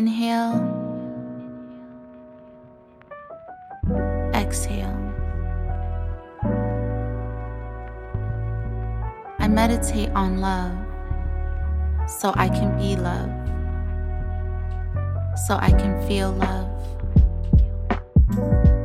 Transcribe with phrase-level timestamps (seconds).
[0.00, 0.56] Inhale.
[4.32, 4.96] Exhale.
[9.38, 10.72] I meditate on love
[12.08, 13.28] so I can be love,
[15.46, 16.70] so I can feel love,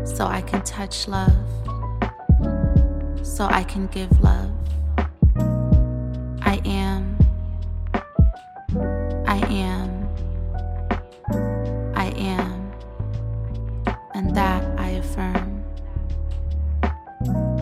[0.06, 1.32] so I can touch love,
[3.24, 4.52] so I can give love.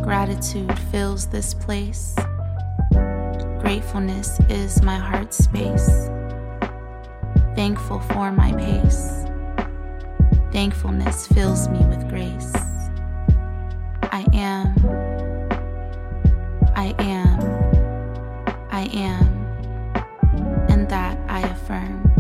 [0.04, 2.14] Gratitude fills this place.
[3.62, 6.10] Gratefulness is my heart space.
[7.56, 9.24] Thankful for my pace.
[10.52, 12.54] Thankfulness fills me with grace.
[14.12, 14.76] I am.
[16.76, 17.40] I am.
[18.72, 19.28] I am.
[20.70, 22.12] And that I affirm.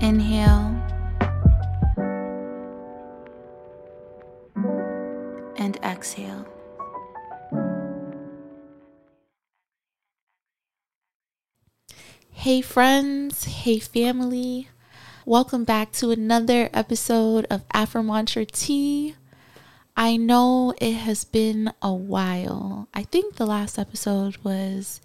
[0.00, 0.65] Inhale.
[12.46, 13.42] Hey, friends.
[13.42, 14.68] Hey, family.
[15.24, 19.16] Welcome back to another episode of Afro Tea.
[19.96, 22.86] I know it has been a while.
[22.94, 25.00] I think the last episode was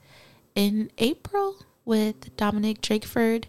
[0.54, 3.46] in April with Dominique Drakeford.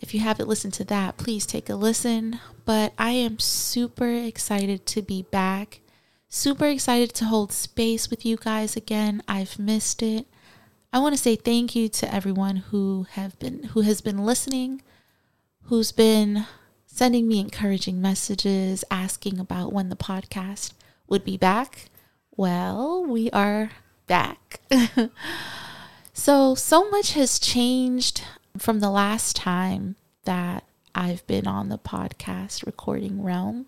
[0.00, 2.40] If you haven't listened to that, please take a listen.
[2.64, 5.80] But I am super excited to be back.
[6.30, 9.22] Super excited to hold space with you guys again.
[9.28, 10.26] I've missed it.
[10.92, 14.82] I want to say thank you to everyone who have been who has been listening,
[15.64, 16.46] who's been
[16.86, 20.72] sending me encouraging messages, asking about when the podcast
[21.08, 21.90] would be back.
[22.36, 23.72] Well, we are
[24.06, 24.60] back.
[26.12, 28.22] so, so much has changed
[28.56, 33.66] from the last time that I've been on the podcast recording realm.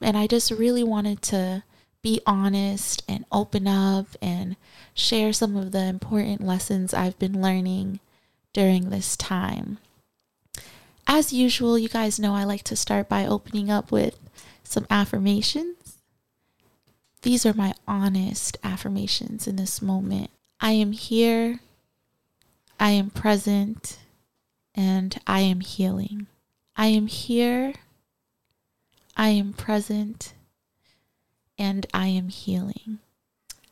[0.00, 1.62] And I just really wanted to
[2.04, 4.56] be honest and open up and
[4.92, 7.98] share some of the important lessons I've been learning
[8.52, 9.78] during this time.
[11.06, 14.18] As usual, you guys know I like to start by opening up with
[14.62, 15.96] some affirmations.
[17.22, 20.28] These are my honest affirmations in this moment.
[20.60, 21.60] I am here,
[22.78, 23.98] I am present,
[24.74, 26.26] and I am healing.
[26.76, 27.72] I am here,
[29.16, 30.34] I am present,
[31.58, 32.98] and I am healing.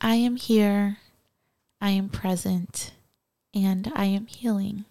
[0.01, 0.99] I am here,
[1.81, 2.93] I am present,
[3.55, 4.85] and I am healing.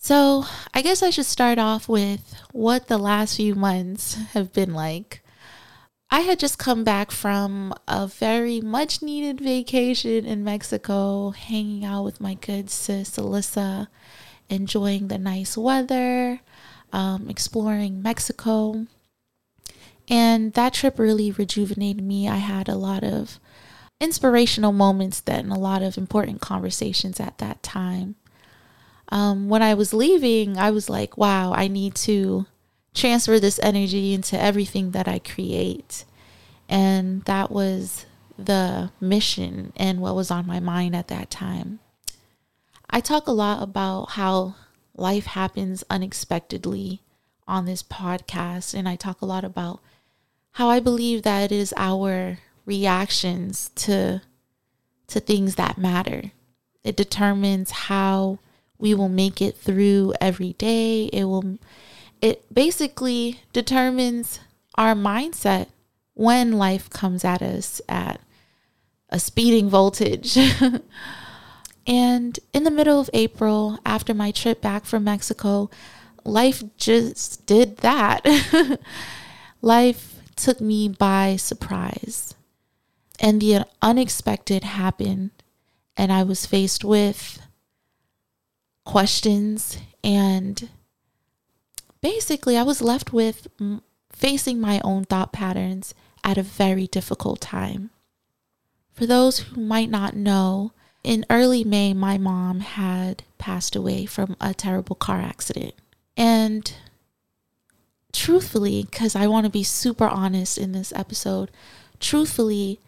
[0.00, 4.72] So, I guess I should start off with what the last few months have been
[4.72, 5.22] like.
[6.10, 12.04] I had just come back from a very much needed vacation in Mexico, hanging out
[12.04, 13.88] with my good sis Alyssa,
[14.48, 16.40] enjoying the nice weather,
[16.92, 18.86] um, exploring Mexico.
[20.08, 22.28] And that trip really rejuvenated me.
[22.28, 23.38] I had a lot of
[24.00, 28.14] inspirational moments then, a lot of important conversations at that time.
[29.10, 32.46] Um, when I was leaving, I was like, wow, I need to
[32.94, 36.04] transfer this energy into everything that I create.
[36.68, 38.06] And that was
[38.38, 41.80] the mission and what was on my mind at that time.
[42.90, 44.54] I talk a lot about how
[44.96, 47.02] life happens unexpectedly
[47.46, 49.80] on this podcast, and I talk a lot about
[50.58, 54.20] how I believe that it is our reactions to
[55.06, 56.32] to things that matter.
[56.82, 58.40] It determines how
[58.76, 61.04] we will make it through every day.
[61.12, 61.58] It will
[62.20, 64.40] it basically determines
[64.74, 65.68] our mindset
[66.14, 68.20] when life comes at us at
[69.10, 70.36] a speeding voltage.
[71.86, 75.70] and in the middle of April, after my trip back from Mexico,
[76.24, 78.26] life just did that.
[79.62, 82.34] life took me by surprise.
[83.20, 85.30] And the unexpected happened,
[85.96, 87.40] and I was faced with
[88.84, 90.70] questions and
[92.00, 93.46] basically I was left with
[94.10, 95.92] facing my own thought patterns
[96.24, 97.90] at a very difficult time.
[98.94, 100.72] For those who might not know,
[101.04, 105.74] in early May, my mom had passed away from a terrible car accident.
[106.16, 106.72] And
[108.28, 111.50] truthfully, because I want to be super honest in this episode,
[111.98, 112.78] truthfully,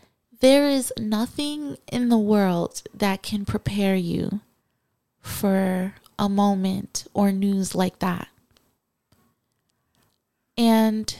[0.41, 4.43] there is nothing in the world that can prepare you
[5.23, 8.29] for a moment or news like that.
[10.59, 11.17] And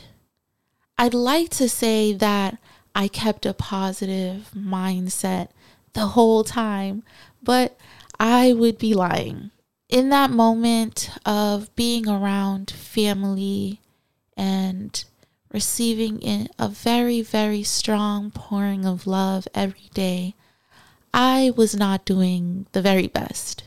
[0.99, 2.59] I'd like to say that
[2.95, 5.49] I kept a positive mindset
[5.95, 7.05] the whole time,
[7.43, 7.75] but
[8.19, 9.51] I would be lying.
[9.91, 13.80] in that moment of being around family
[14.41, 15.05] and
[15.53, 20.35] receiving in a very, very strong pouring of love every day,
[21.13, 23.65] I was not doing the very best.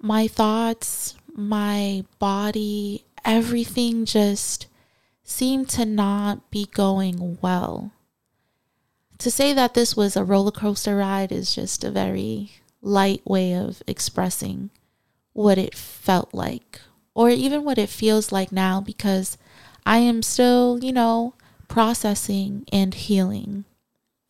[0.00, 4.66] My thoughts, my body, everything just
[5.22, 7.92] seemed to not be going well.
[9.18, 12.50] To say that this was a roller coaster ride is just a very
[12.82, 14.70] light way of expressing
[15.32, 16.80] what it felt like,
[17.14, 19.38] or even what it feels like now, because
[19.86, 21.34] I am still, you know,
[21.68, 23.64] processing and healing.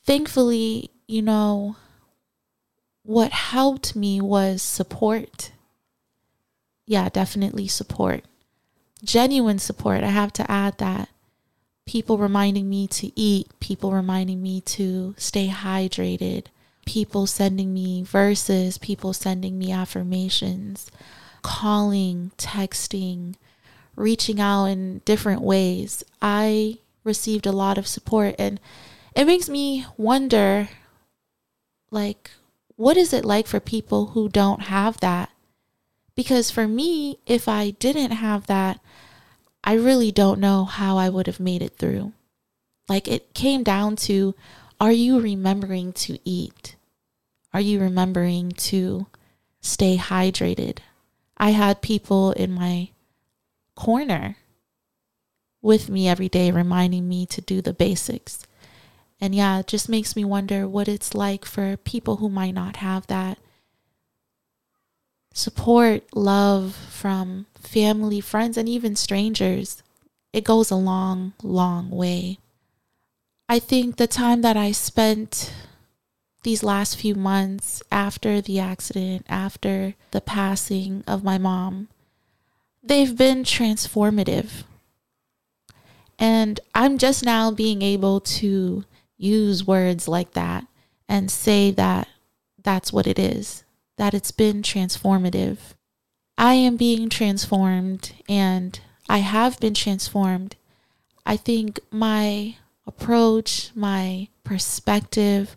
[0.04, 1.76] Thankfully, you know,
[3.02, 5.52] what helped me was support.
[6.86, 8.25] Yeah, definitely support.
[9.02, 10.02] Genuine support.
[10.02, 11.08] I have to add that.
[11.86, 16.46] People reminding me to eat, people reminding me to stay hydrated,
[16.86, 20.90] people sending me verses, people sending me affirmations,
[21.44, 23.35] calling, texting,
[23.94, 26.02] reaching out in different ways.
[26.23, 28.58] I received a lot of support and
[29.14, 30.70] it makes me wonder
[31.91, 32.31] like
[32.76, 35.31] what is it like for people who don't have that?
[36.17, 38.81] Because for me, if I didn't have that,
[39.62, 42.14] I really don't know how I would have made it through.
[42.88, 44.35] Like it came down to
[44.81, 46.75] are you remembering to eat?
[47.52, 49.06] Are you remembering to
[49.61, 50.79] stay hydrated?
[51.36, 52.90] I had people in my
[53.75, 54.36] corner
[55.62, 58.46] with me every day, reminding me to do the basics.
[59.20, 62.76] And yeah, it just makes me wonder what it's like for people who might not
[62.76, 63.38] have that
[65.32, 69.82] support, love from family, friends, and even strangers.
[70.32, 72.38] It goes a long, long way.
[73.48, 75.52] I think the time that I spent
[76.44, 81.88] these last few months after the accident, after the passing of my mom,
[82.82, 84.62] they've been transformative.
[86.19, 88.85] And I'm just now being able to
[89.17, 90.67] use words like that
[91.08, 92.08] and say that
[92.62, 93.64] that's what it is,
[93.96, 95.58] that it's been transformative.
[96.37, 100.56] I am being transformed and I have been transformed.
[101.25, 102.56] I think my
[102.87, 105.56] approach, my perspective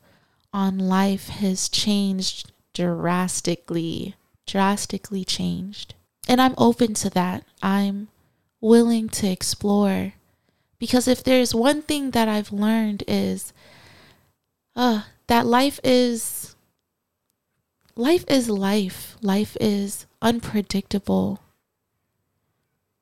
[0.57, 4.15] on life has changed drastically,
[4.47, 5.93] drastically changed.
[6.27, 7.43] And I'm open to that.
[7.61, 8.07] I'm
[8.59, 10.13] willing to explore.
[10.79, 13.53] Because if there's one thing that I've learned is
[14.75, 16.55] uh, that life is
[17.95, 19.15] life is life.
[19.21, 21.39] Life is unpredictable.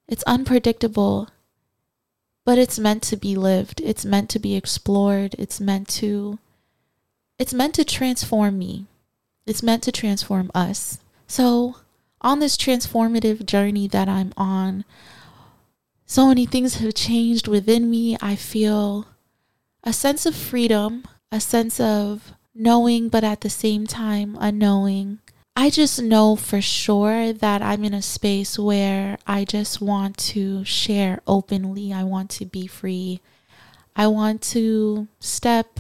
[0.10, 1.30] It's unpredictable,
[2.44, 3.80] but it's meant to be lived.
[3.80, 5.36] It's meant to be explored.
[5.40, 6.38] It's meant to
[7.38, 8.86] it's meant to transform me.
[9.46, 11.00] It's meant to transform us.
[11.28, 11.78] So
[12.22, 14.86] on this transformative journey that I'm on,
[16.06, 18.18] so many things have changed within me.
[18.22, 19.08] I feel
[19.84, 25.20] a sense of freedom, a sense of knowing, but at the same time, unknowing.
[25.58, 30.66] I just know for sure that I'm in a space where I just want to
[30.66, 31.94] share openly.
[31.94, 33.22] I want to be free.
[33.96, 35.80] I want to step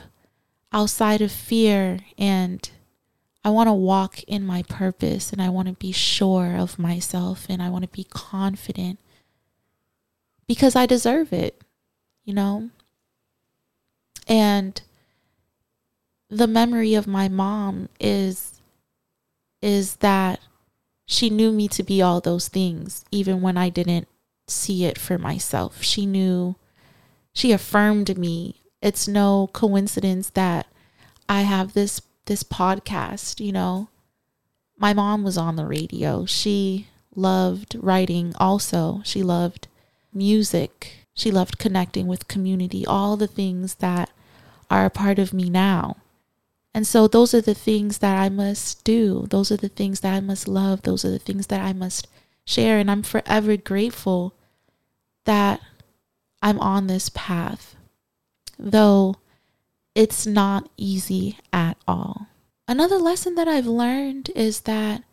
[0.75, 2.69] outside of fear and
[3.45, 7.45] I want to walk in my purpose and I want to be sure of myself
[7.47, 8.99] and I want to be confident
[10.47, 11.61] because I deserve it,
[12.23, 12.71] you know?
[14.27, 14.81] And
[16.29, 18.61] the memory of my mom is
[19.61, 20.39] is that
[21.05, 24.07] she knew me to be all those things even when I didn't
[24.47, 25.83] see it for myself.
[25.83, 26.55] She knew
[27.31, 28.61] she affirmed me.
[28.81, 30.67] It's no coincidence that
[31.27, 33.89] I have this this podcast, you know.
[34.77, 36.25] My mom was on the radio.
[36.25, 39.01] She loved writing also.
[39.05, 39.67] She loved
[40.13, 41.05] music.
[41.13, 44.09] She loved connecting with community, all the things that
[44.69, 45.97] are a part of me now.
[46.73, 49.27] And so those are the things that I must do.
[49.29, 50.81] Those are the things that I must love.
[50.81, 52.07] Those are the things that I must
[52.45, 52.79] share.
[52.79, 54.33] And I'm forever grateful
[55.23, 55.61] that
[56.41, 57.75] I'm on this path.
[58.59, 59.15] Though
[59.95, 62.27] it's not easy at all.
[62.67, 65.03] Another lesson that I've learned is that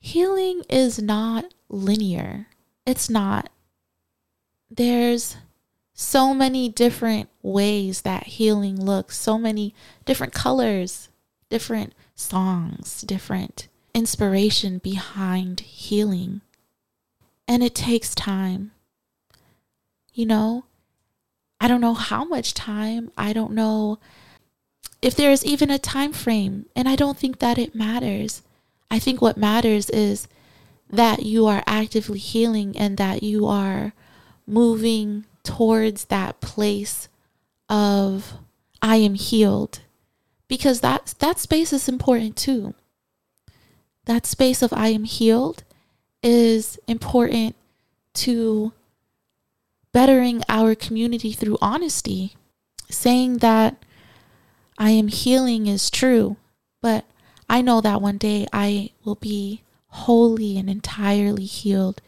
[0.00, 2.48] healing is not linear.
[2.84, 3.48] It's not.
[4.68, 5.36] There's
[5.92, 9.72] so many different ways that healing looks, so many
[10.04, 11.08] different colors,
[11.48, 16.40] different songs, different inspiration behind healing.
[17.46, 18.72] And it takes time.
[20.12, 20.64] You know,
[21.60, 23.12] I don't know how much time.
[23.16, 23.98] I don't know
[25.04, 26.64] if there is even a time frame.
[26.74, 28.42] And I don't think that it matters.
[28.90, 30.26] I think what matters is
[30.88, 33.92] that you are actively healing and that you are
[34.46, 37.08] moving towards that place
[37.68, 38.32] of
[38.80, 39.80] I am healed
[40.48, 42.74] because that that space is important too.
[44.06, 45.64] That space of I am healed
[46.22, 47.56] is important
[48.14, 48.72] to
[49.92, 52.36] bettering our community through honesty.
[52.90, 53.76] Saying that
[54.78, 56.36] I am healing is true,
[56.80, 57.04] but
[57.48, 62.00] I know that one day I will be wholly and entirely healed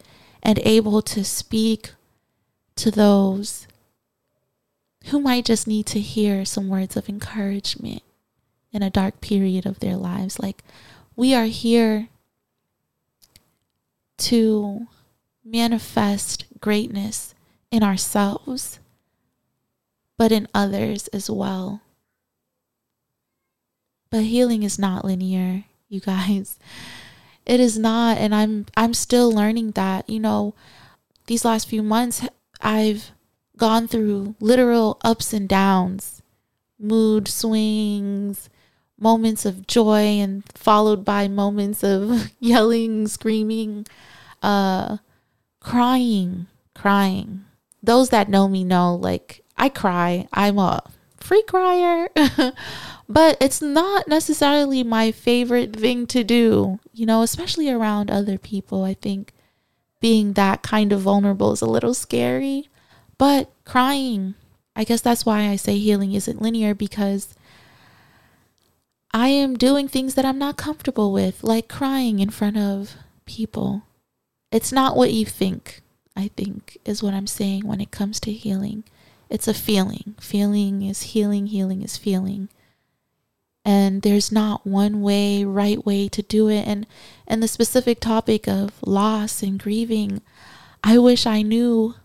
[0.43, 1.91] and able to speak
[2.75, 3.67] to those
[5.05, 8.03] who might just need to hear some words of encouragement
[8.71, 10.39] in a dark period of their lives.
[10.39, 10.63] Like,
[11.15, 12.09] we are here
[14.17, 14.87] to
[15.45, 17.33] manifest greatness
[17.71, 18.79] in ourselves,
[20.17, 21.81] but in others as well.
[24.09, 26.57] But healing is not linear, you guys.
[27.45, 30.09] It is not and I'm I'm still learning that.
[30.09, 30.53] You know,
[31.27, 32.27] these last few months
[32.61, 33.11] I've
[33.55, 36.21] gone through literal ups and downs,
[36.79, 38.49] mood swings,
[38.99, 43.85] moments of joy and followed by moments of yelling, screaming,
[44.41, 44.97] uh
[45.59, 47.45] crying, crying.
[47.81, 50.27] Those that know me know like I cry.
[50.33, 50.83] I'm a
[51.19, 52.09] free crier.
[53.09, 58.83] but it's not necessarily my favorite thing to do, you know, especially around other people.
[58.83, 59.33] I think
[59.99, 62.69] being that kind of vulnerable is a little scary,
[63.17, 64.35] but crying,
[64.75, 67.33] I guess that's why I say healing isn't linear because
[69.13, 72.95] I am doing things that I'm not comfortable with, like crying in front of
[73.25, 73.83] people.
[74.51, 75.81] It's not what you think,
[76.15, 78.83] I think, is what I'm saying when it comes to healing.
[79.29, 80.15] It's a feeling.
[80.19, 82.49] Feeling is healing, healing is feeling.
[83.65, 86.65] And there's not one way right way to do it.
[86.67, 86.87] And
[87.27, 90.21] and the specific topic of loss and grieving
[90.83, 91.95] i wish i knew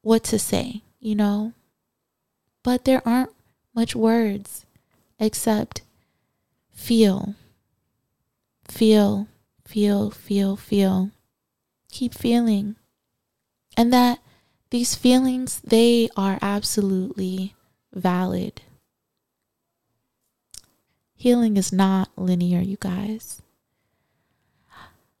[0.00, 1.52] what to say you know?
[2.64, 3.30] But there aren't
[3.74, 4.64] much words
[5.20, 5.82] except
[6.72, 7.34] feel.
[8.66, 9.28] Feel
[9.66, 11.10] feel feel feel.
[11.90, 12.76] Keep feeling.
[13.76, 14.18] And that
[14.74, 17.54] these feelings they are absolutely
[17.94, 18.60] valid
[21.24, 23.40] Healing is not linear, you guys.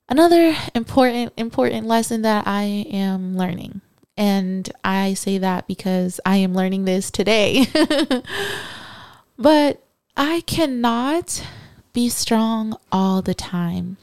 [0.06, 3.80] Another important important lesson that I am learning.
[4.14, 7.64] And I say that because I am learning this today.
[9.38, 9.82] but
[10.14, 11.42] I cannot
[11.94, 13.96] be strong all the time.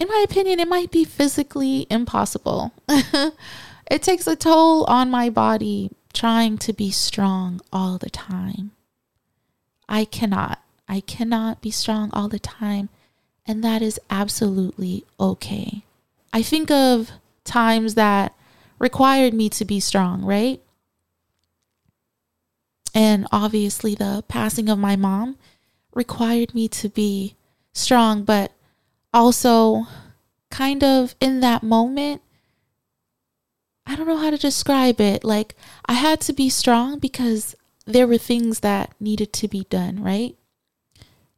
[0.00, 2.72] In my opinion, it might be physically impossible.
[2.88, 8.72] it takes a toll on my body trying to be strong all the time.
[9.88, 10.60] I cannot.
[10.88, 12.88] I cannot be strong all the time.
[13.46, 15.84] And that is absolutely okay.
[16.32, 17.10] I think of
[17.44, 18.34] times that
[18.78, 20.60] required me to be strong, right?
[22.94, 25.36] And obviously, the passing of my mom
[25.92, 27.34] required me to be
[27.72, 28.52] strong, but
[29.14, 29.86] also
[30.50, 32.20] kind of in that moment,
[33.86, 35.24] I don't know how to describe it.
[35.24, 35.54] Like,
[35.86, 37.54] I had to be strong because
[37.86, 40.36] there were things that needed to be done, right?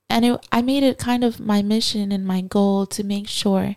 [0.08, 3.76] And it, I made it kind of my mission and my goal to make sure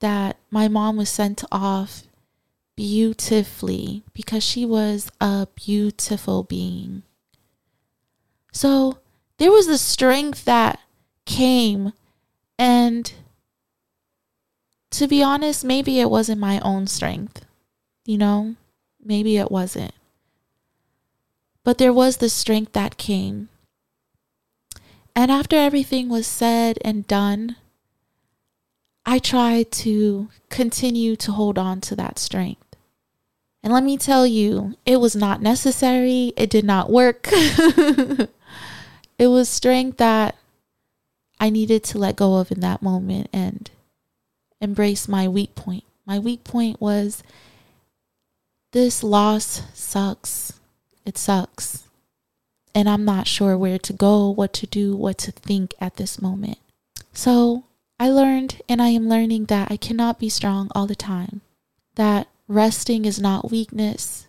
[0.00, 2.04] that my mom was sent off
[2.76, 7.02] beautifully because she was a beautiful being.
[8.52, 8.98] So
[9.38, 10.80] there was the strength that
[11.26, 11.92] came,
[12.58, 13.12] and
[14.90, 17.44] to be honest, maybe it wasn't my own strength,
[18.04, 18.54] you know,
[19.04, 19.92] maybe it wasn't.
[21.64, 23.48] But there was the strength that came.
[25.16, 27.56] And after everything was said and done,
[29.06, 32.76] I tried to continue to hold on to that strength.
[33.62, 36.32] And let me tell you, it was not necessary.
[36.36, 37.28] It did not work.
[37.32, 38.28] it
[39.18, 40.36] was strength that
[41.44, 43.70] I needed to let go of in that moment and
[44.62, 45.84] embrace my weak point.
[46.06, 47.22] My weak point was
[48.72, 50.54] this loss sucks.
[51.04, 51.86] It sucks.
[52.74, 56.18] And I'm not sure where to go, what to do, what to think at this
[56.18, 56.56] moment.
[57.12, 57.64] So
[58.00, 61.42] I learned and I am learning that I cannot be strong all the time,
[61.96, 64.26] that resting is not weakness,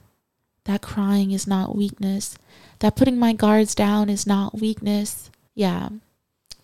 [0.65, 2.37] that crying is not weakness,
[2.79, 5.31] that putting my guards down is not weakness.
[5.53, 5.87] Yeah,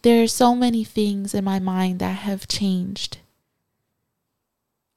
[0.01, 3.19] there are so many things in my mind that have changed.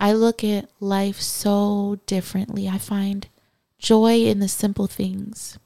[0.01, 2.69] I look at life so differently.
[2.69, 3.29] I find
[3.79, 5.59] joy in the simple things.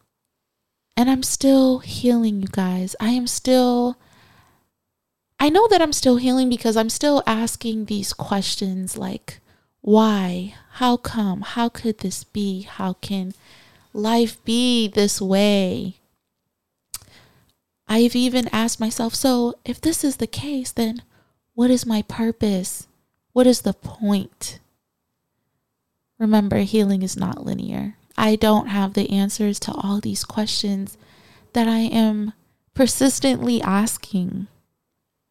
[0.96, 2.96] And I'm still healing, you guys.
[3.00, 3.96] I am still
[5.40, 9.38] I know that I'm still healing because I'm still asking these questions like,
[9.80, 10.54] why?
[10.72, 11.42] How come?
[11.42, 12.62] How could this be?
[12.62, 13.34] How can
[13.92, 15.98] life be this way?
[17.88, 21.02] I've even asked myself, so if this is the case, then
[21.54, 22.86] what is my purpose?
[23.32, 24.60] What is the point?
[26.18, 27.96] Remember, healing is not linear.
[28.16, 30.98] I don't have the answers to all these questions
[31.52, 32.32] that I am
[32.74, 34.48] persistently asking.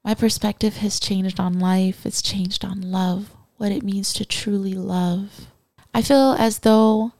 [0.03, 4.73] My perspective has changed on life, it's changed on love, what it means to truly
[4.73, 5.47] love.
[5.93, 7.11] I feel as though,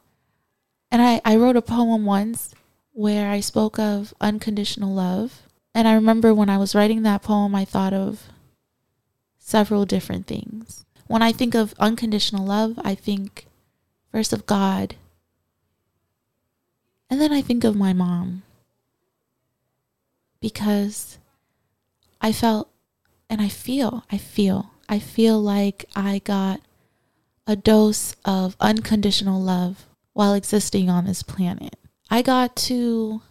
[0.89, 2.55] and I, I wrote a poem once
[2.97, 5.43] where I spoke of unconditional love.
[5.75, 8.23] And I remember when I was writing that poem, I thought of
[9.37, 10.83] several different things.
[11.05, 13.45] When I think of unconditional love, I think
[14.11, 14.95] first of God,
[17.07, 18.41] and then I think of my mom
[20.41, 21.19] because
[22.19, 22.67] I felt
[23.29, 26.61] and I feel, I feel, I feel like I got
[27.45, 31.75] a dose of unconditional love while existing on this planet.
[32.09, 33.21] I got to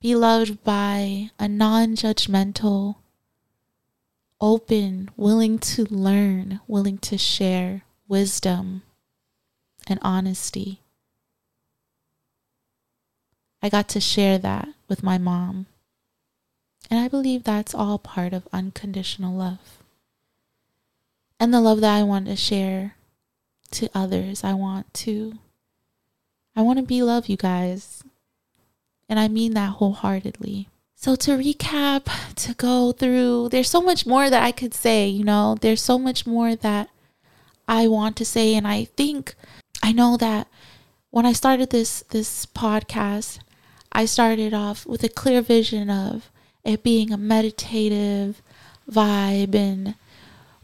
[0.00, 2.96] be loved by a non judgmental,
[4.40, 8.82] open, willing to learn, willing to share wisdom
[9.86, 10.80] and honesty.
[13.62, 15.66] I got to share that with my mom.
[16.90, 19.78] And I believe that's all part of unconditional love.
[21.40, 22.96] And the love that I want to share
[23.72, 24.44] to others.
[24.44, 25.38] I want to
[26.54, 28.02] I want to be love you guys.
[29.08, 30.68] And I mean that wholeheartedly.
[30.94, 32.06] So to recap,
[32.36, 35.56] to go through, there's so much more that I could say, you know.
[35.60, 36.88] There's so much more that
[37.66, 39.34] I want to say and I think
[39.82, 40.46] I know that
[41.10, 43.38] when I started this this podcast,
[43.92, 46.30] I started off with a clear vision of
[46.64, 48.40] it being a meditative
[48.90, 49.94] vibe and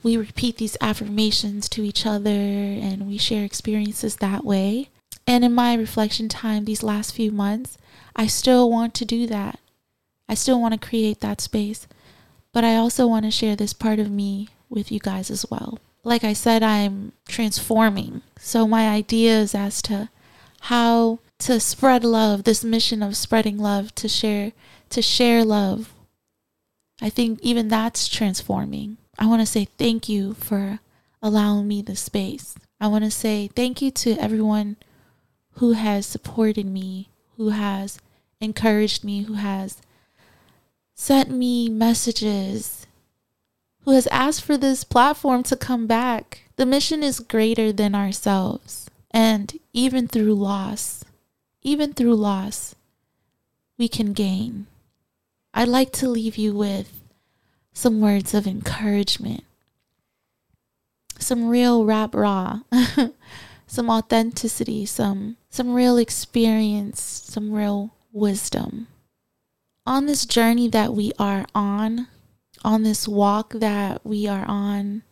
[0.03, 4.89] we repeat these affirmations to each other and we share experiences that way.
[5.29, 7.77] And in my reflection time these last few months,
[8.17, 9.61] I still want to do that.
[10.27, 11.87] I still want to create that space.
[12.51, 15.81] But I also want to share this part of me with you guys as well.
[16.03, 18.23] Like I said, I'm transforming.
[18.39, 20.09] So my ideas as to
[20.63, 24.53] how to spread love, this mission of spreading love, to share
[24.89, 25.93] to share love.
[27.03, 28.97] I think even that's transforming.
[29.19, 30.81] I want to say thank you for
[31.21, 32.55] allowing me the space.
[32.81, 34.79] I want to say thank you to everyone
[35.59, 37.99] who has supported me, who has
[38.41, 39.81] encouraged me, who has
[40.95, 42.87] sent me messages,
[43.83, 46.43] who has asked for this platform to come back.
[46.57, 48.89] The mission is greater than ourselves.
[49.11, 51.05] And even through loss,
[51.63, 52.75] even through loss,
[53.79, 54.67] we can gain.
[55.55, 57.01] I'd like to leave you with
[57.73, 59.45] some words of encouragement,
[61.19, 62.61] some real rap raw,
[63.67, 68.87] some authenticity, some some real experience, some real wisdom.
[69.87, 72.09] On this journey that we are on,
[72.65, 75.03] on this walk that we are on,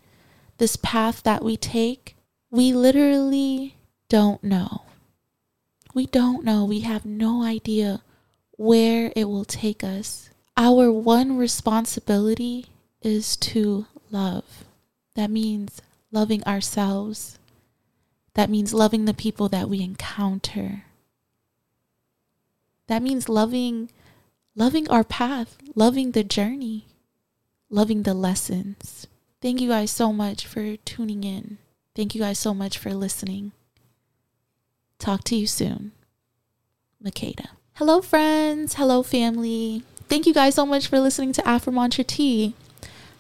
[0.59, 2.17] this path that we take,
[2.51, 3.77] we literally
[4.09, 4.83] don't know.
[5.95, 6.65] We don't know.
[6.65, 8.03] We have no idea
[8.53, 10.31] where it will take us.
[10.57, 12.67] Our one responsibility
[13.03, 14.65] is to love.
[15.15, 15.81] That means
[16.13, 17.39] loving ourselves.
[18.37, 20.85] That means loving the people that we encounter.
[22.87, 23.89] That means loving
[24.55, 26.85] loving our path, loving the journey,
[27.71, 29.07] loving the lessons.
[29.41, 31.57] Thank you guys so much for tuning in.
[31.95, 33.53] Thank you guys so much for listening.
[34.99, 35.93] Talk to you soon.
[37.03, 37.49] Makeda.
[37.77, 38.75] Hello, friends.
[38.75, 39.83] Hello, family.
[40.11, 42.55] Thank you guys so much for listening to Afro Tea.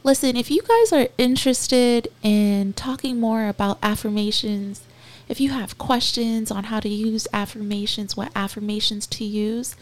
[0.04, 4.82] Listen, if you guys are interested in talking more about affirmations,
[5.28, 9.76] if you have questions on how to use affirmations, what affirmations to use,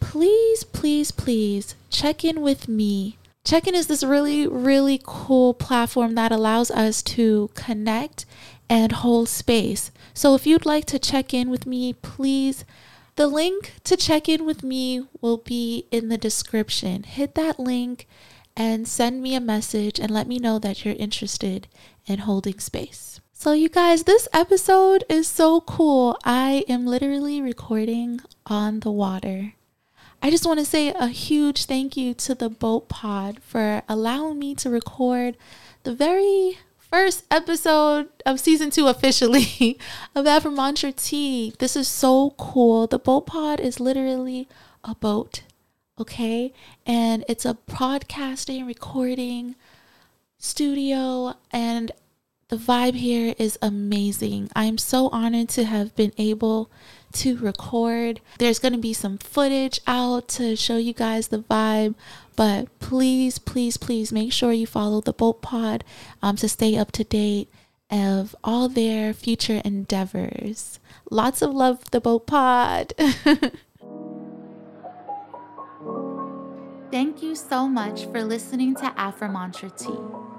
[0.00, 3.18] please, please, please check in with me.
[3.44, 8.26] Check in is this really, really cool platform that allows us to connect
[8.68, 9.90] and hold space.
[10.14, 12.64] So if you'd like to check in with me, please.
[13.16, 17.02] The link to check in with me will be in the description.
[17.02, 18.06] Hit that link
[18.56, 21.66] and send me a message and let me know that you're interested
[22.06, 23.19] in holding space.
[23.40, 26.18] So, you guys, this episode is so cool.
[26.24, 29.54] I am literally recording on the water.
[30.22, 34.38] I just want to say a huge thank you to the Boat Pod for allowing
[34.38, 35.38] me to record
[35.84, 39.78] the very first episode of season two officially
[40.14, 41.54] of Afromantra Tea.
[41.58, 42.86] This is so cool.
[42.88, 44.48] The boat pod is literally
[44.84, 45.44] a boat,
[45.98, 46.52] okay?
[46.84, 49.54] And it's a broadcasting, recording
[50.36, 51.90] studio, and
[52.50, 54.50] the vibe here is amazing.
[54.56, 56.68] I'm so honored to have been able
[57.12, 58.20] to record.
[58.38, 61.94] There's going to be some footage out to show you guys the vibe,
[62.34, 65.84] but please, please, please make sure you follow the Boat Pod
[66.22, 67.48] um, to stay up to date
[67.88, 70.80] of all their future endeavors.
[71.08, 72.94] Lots of love, the Boat Pod.
[76.90, 80.29] Thank you so much for listening to Afro Mantra Tea.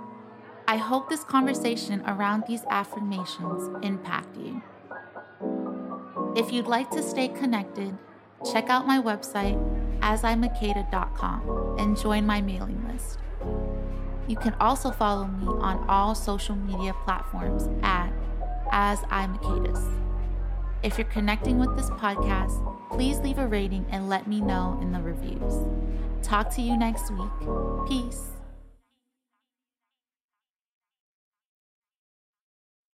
[0.72, 4.62] I hope this conversation around these affirmations impact you.
[6.34, 7.98] If you'd like to stay connected,
[8.50, 9.60] check out my website,
[10.00, 13.20] asimakeda.com, and join my mailing list.
[14.30, 18.14] You can also follow me on all social media platforms at
[18.72, 19.28] As I
[20.84, 24.94] If you're connecting with this podcast, please leave a rating and let me know in
[24.94, 25.68] the reviews.
[26.24, 27.90] Talk to you next week.
[27.90, 28.31] Peace.